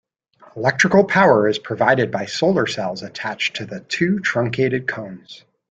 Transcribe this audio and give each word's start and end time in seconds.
Electrical 0.55 1.03
power 1.03 1.47
is 1.47 1.59
provided 1.59 2.09
by 2.09 2.25
solar 2.25 2.65
cells 2.65 3.03
attached 3.03 3.57
to 3.57 3.65
the 3.67 3.81
two 3.81 4.19
truncated 4.19 4.87
cones. 4.87 5.43